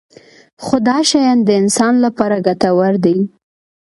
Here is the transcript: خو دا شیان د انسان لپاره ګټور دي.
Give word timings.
خو 0.63 0.75
دا 0.87 0.97
شیان 1.09 1.37
د 1.43 1.49
انسان 1.61 1.93
لپاره 2.05 2.43
ګټور 2.47 2.93
دي. 3.05 3.17